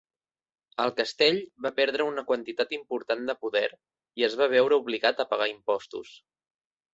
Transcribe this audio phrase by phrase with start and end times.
[0.83, 3.63] El castell va perdre una quantitat important de poder
[4.23, 6.17] i es va veure obligat a pagar impostos.